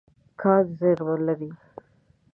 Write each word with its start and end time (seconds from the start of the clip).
کان 0.39 0.63
زیرمه 0.77 1.15
لري. 1.25 1.49